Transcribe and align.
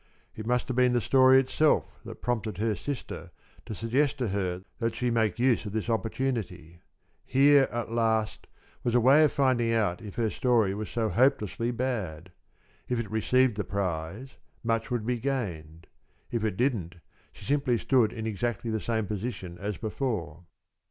It 0.35 0.47
must 0.47 0.67
have 0.67 0.75
been 0.75 0.93
the 0.93 0.99
story 0.99 1.39
itself 1.39 1.99
that 2.05 2.23
prompted 2.23 2.57
her 2.57 2.73
sister 2.75 3.29
to 3.67 3.75
suggest 3.75 4.17
to 4.17 4.29
her 4.29 4.63
that 4.79 4.95
she 4.95 5.11
make 5.11 5.37
use 5.37 5.63
of 5.67 5.73
this 5.73 5.91
opportunity. 5.91 6.81
Here, 7.23 7.67
at 7.71 7.91
last, 7.91 8.47
was 8.83 8.95
a 8.95 8.99
way 8.99 9.23
of 9.23 9.31
finding 9.31 9.71
out 9.71 10.01
if 10.01 10.15
her 10.15 10.31
story 10.31 10.73
was 10.73 10.89
so 10.89 11.09
hopelessly 11.09 11.69
bad! 11.69 12.31
If 12.89 12.99
it 12.99 13.11
received 13.11 13.57
the 13.57 13.63
prize, 13.63 14.37
much 14.63 14.89
would 14.89 15.05
be 15.05 15.19
gained; 15.19 15.85
if 16.31 16.43
it 16.43 16.57
didn't, 16.57 16.95
she 17.31 17.45
simply 17.45 17.77
stood 17.77 18.11
in 18.11 18.25
exactly 18.25 18.71
the 18.71 18.79
same 18.79 19.05
position 19.05 19.55
as 19.59 19.77
before. 19.77 20.45